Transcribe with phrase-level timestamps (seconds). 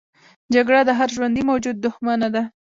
[0.53, 2.43] جګړه د هر ژوندي موجود دښمنه ده